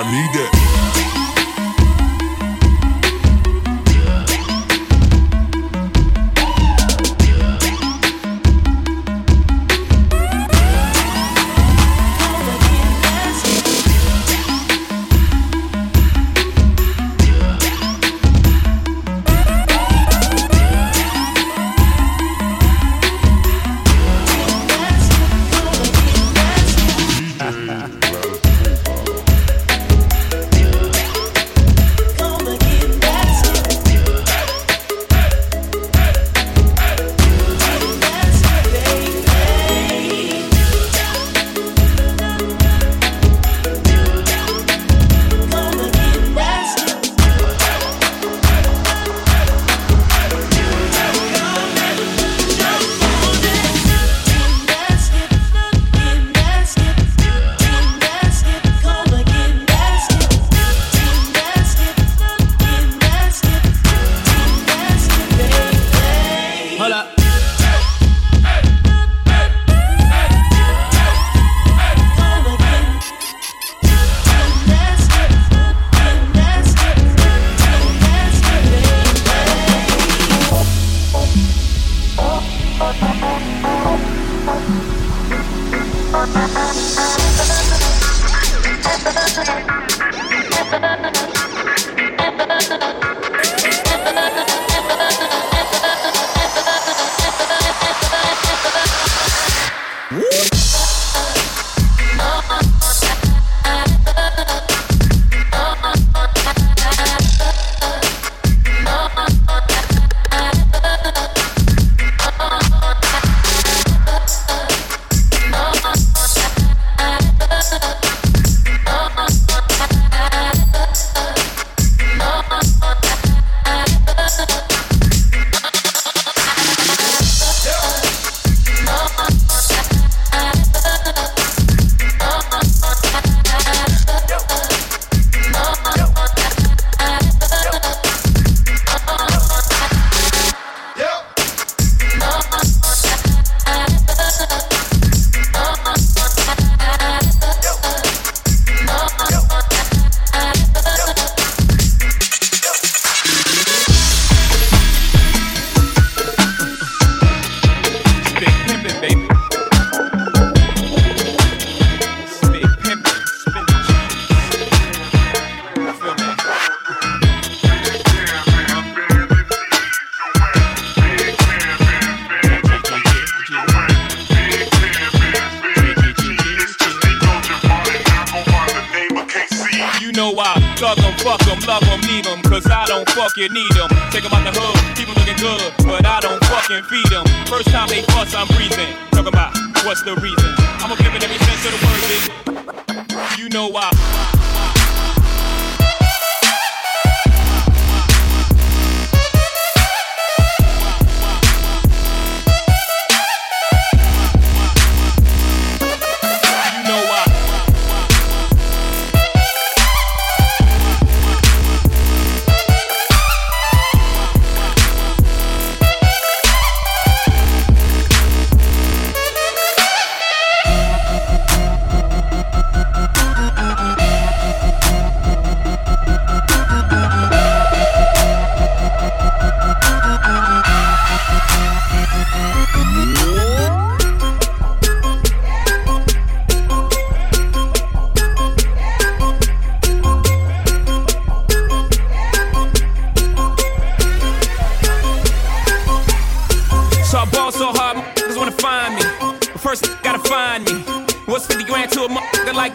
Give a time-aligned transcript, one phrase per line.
[0.00, 0.59] I need that.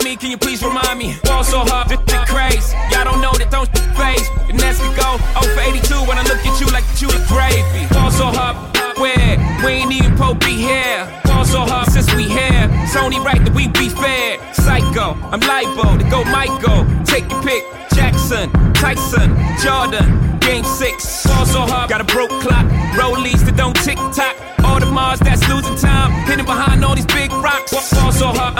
[0.06, 0.16] Me?
[0.16, 0.85] Can you please remind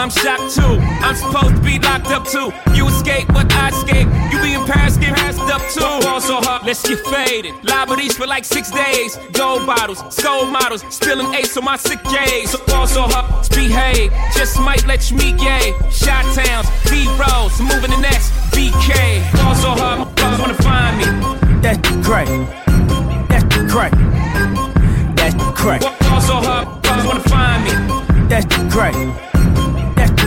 [0.06, 0.78] I'm shocked too.
[1.02, 2.52] I'm supposed to be locked up too.
[2.76, 4.06] You escape, but I escape.
[4.30, 6.06] You be in Paris, get passed up too.
[6.06, 7.54] Ball so hard, let's get faded.
[7.64, 9.18] Liberties for like six days.
[9.32, 12.50] Gold bottles, soul models, spilling ace on my sick days.
[12.50, 14.12] So ball so hard, behave.
[14.32, 15.74] Just might let you meet gay.
[15.90, 19.26] Shot towns, B rolls, moving the next BK.
[19.42, 20.06] Ball so hard,
[20.38, 21.06] wanna find me.
[21.62, 22.28] That's the crack.
[23.28, 23.90] That's the crack.
[25.16, 25.80] That's crack.
[25.80, 28.28] Ball so hard, motherfuckers wanna find me.
[28.28, 29.35] That's the crack.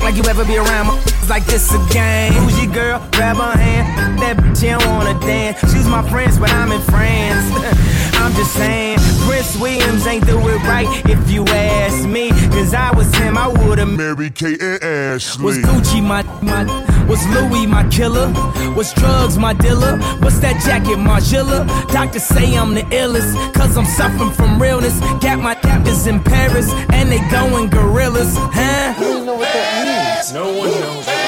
[0.00, 0.94] Act like you ever be around my
[1.28, 2.32] like this a game.
[2.32, 3.06] Who's your girl?
[3.12, 4.18] Grab her hand.
[4.18, 5.60] That bitch, she don't wanna dance.
[5.72, 7.52] She's my friends, but I'm in France.
[8.14, 12.30] I'm just saying, Prince Williams ain't do it right if you ask me.
[12.48, 15.44] Cause I was him, I would've Mary Kate and Ashley.
[15.44, 18.28] was Gucci my my was Louis my killer?
[18.76, 19.98] Was drugs my dealer?
[20.22, 21.66] What's that jacket Margilla?
[21.88, 24.98] Doctors say I'm the illest, cause I'm suffering from realness.
[25.20, 28.94] Got my captors in Paris, and they going gorillas, huh?
[29.00, 31.19] No one knows what that means,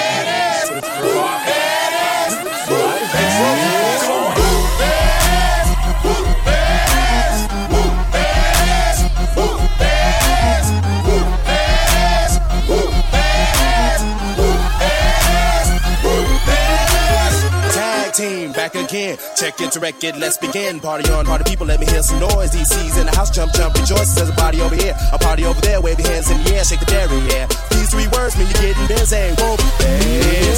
[18.93, 19.17] again.
[19.37, 20.79] Check it to record, let's begin.
[20.79, 22.51] Party on, party people, let me hear some noise.
[22.51, 24.15] DC's in the house, jump, jump, rejoice.
[24.15, 25.81] There's a party over here, a party over there.
[25.81, 27.47] Wave your hands in the air, shake the dairy, yeah.
[27.71, 29.17] These three words mean you're getting busy.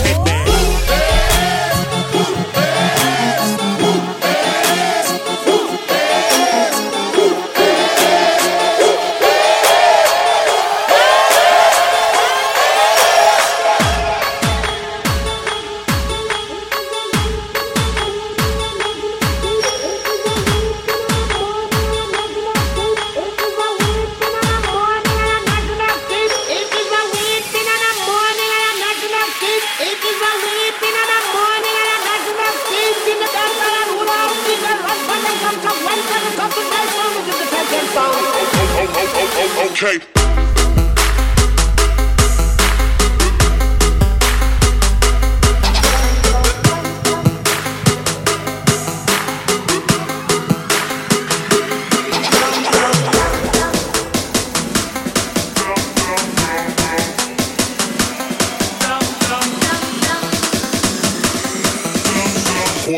[0.05, 0.35] Hit me.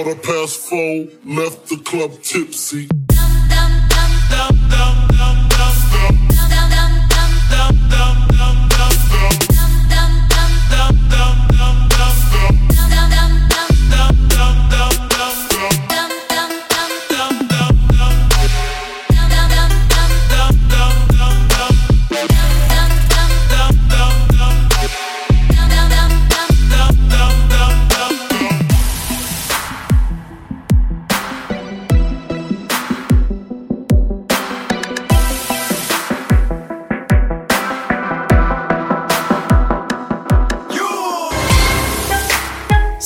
[0.06, 3.05] Quarter past four, left the club tipsy.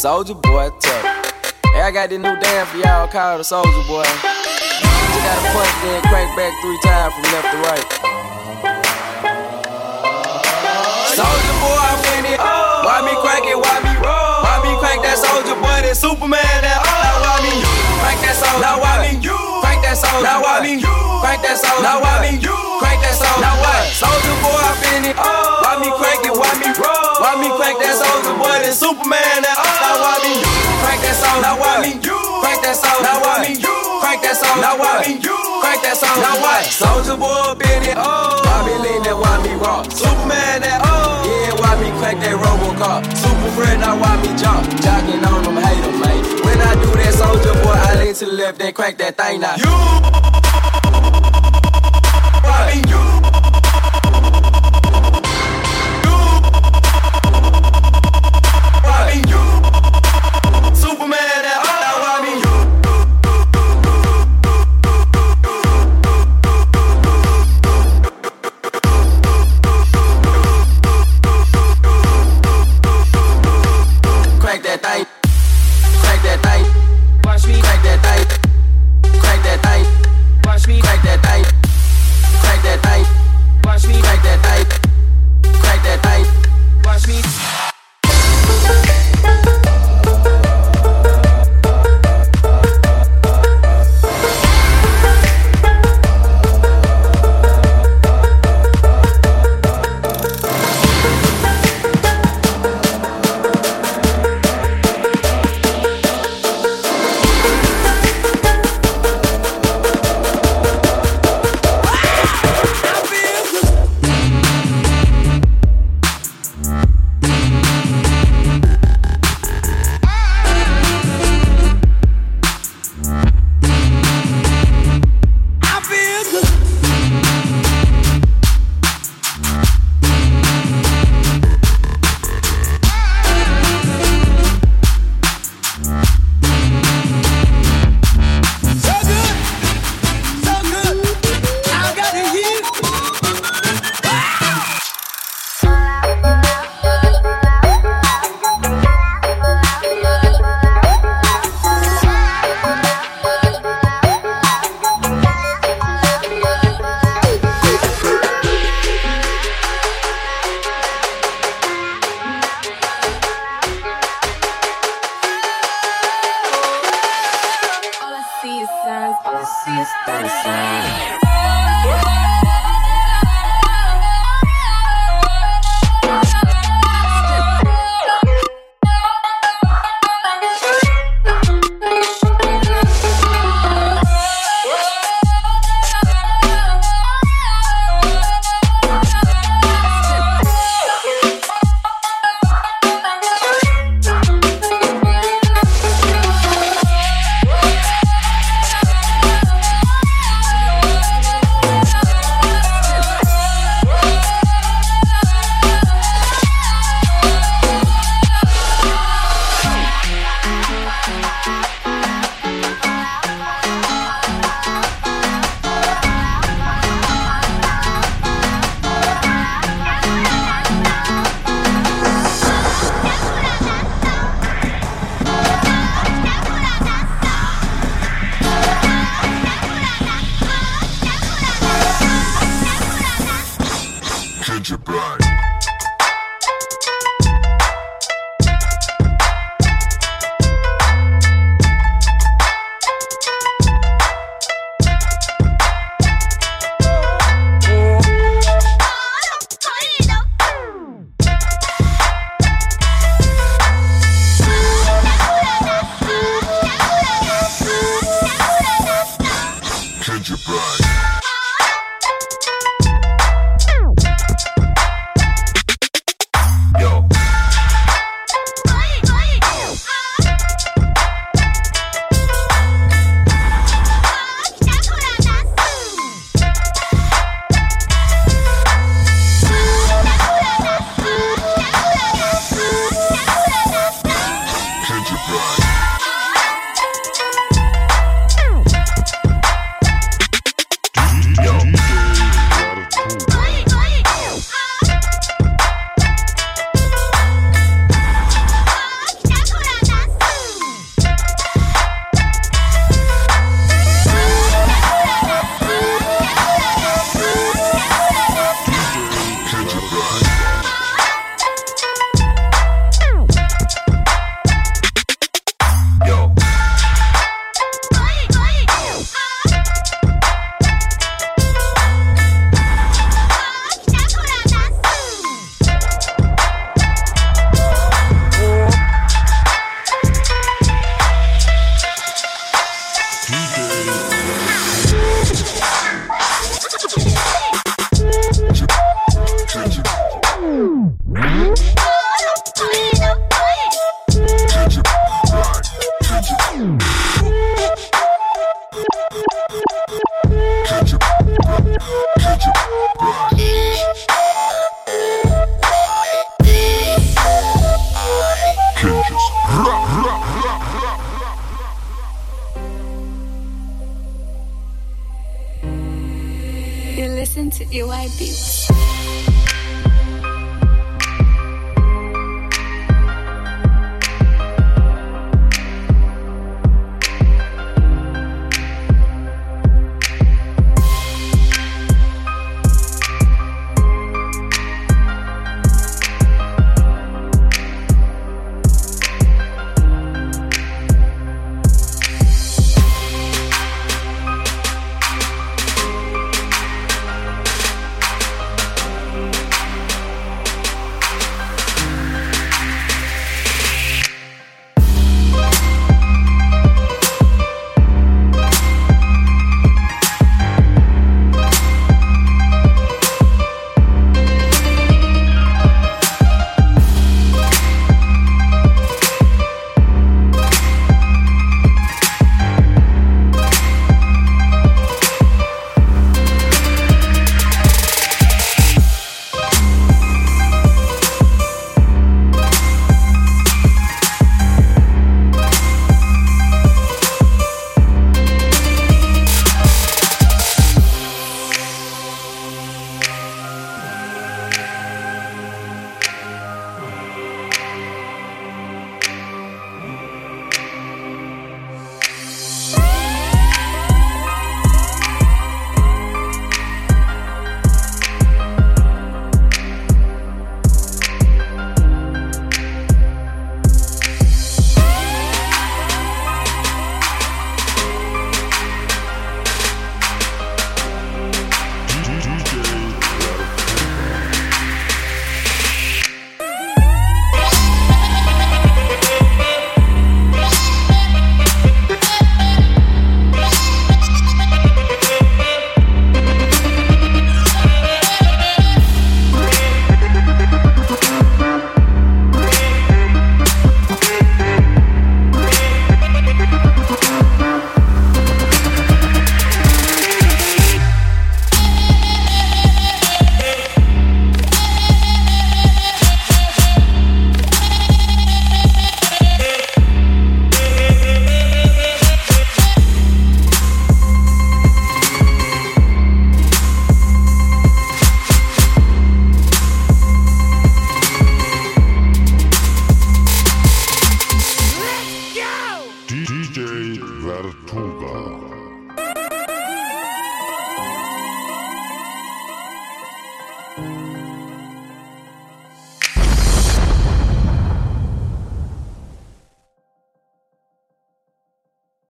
[0.01, 1.05] Soldier boy, tough.
[1.77, 4.09] Hey, I got this new dance for y'all called the Soldier Boy.
[4.09, 7.85] You gotta punch, then crank back three times from left to right.
[11.13, 12.41] Soldier boy, I'm in it.
[12.41, 13.61] Why me crank it?
[13.61, 14.41] Why me roll?
[14.41, 15.85] Why me crank that soldier boy?
[15.85, 16.89] That Superman, that oh.
[17.05, 17.53] Now why me
[18.01, 18.65] crank that soldier?
[18.65, 20.25] Now why me crank that soldier?
[20.25, 21.83] Now why me crank that soldier?
[21.83, 22.39] Now why me
[22.79, 23.43] crank that soldier?
[23.43, 23.83] Now what?
[23.91, 25.17] Soldier boy, I'm in it.
[25.19, 25.67] Oh.
[25.67, 26.35] Why me crank it?
[26.35, 27.11] Why me roll?
[27.19, 28.55] Why me crank that soldier boy?
[28.63, 29.67] That Superman, that oh.
[29.83, 30.33] Now why me
[30.87, 31.43] crank that soldier?
[31.43, 33.03] Now why me crank that soldier?
[33.03, 34.63] Now why me crank that soldier?
[34.63, 36.23] Now why me crank that soldier?
[36.23, 36.63] Now what?
[36.71, 37.99] Soldier boy, in it.
[37.99, 38.39] Oh.
[38.47, 39.19] Why me lean that?
[39.19, 39.91] Why me rock?
[39.91, 41.27] Superman, that oh.
[41.27, 43.03] Yeah, why me crank that Robocop?
[43.19, 44.71] Super friend, now why me jump?
[44.79, 46.23] Jogging on them, hate them, mate.
[46.47, 49.43] When I do that soldier boy, I lean to the left, then crank that thing
[49.43, 49.59] now.
[49.59, 50.50] You.
[52.71, 53.10] Me you?